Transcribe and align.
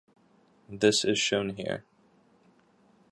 This 0.67 1.05
is 1.05 1.19
shown 1.19 1.49
here. 1.57 1.83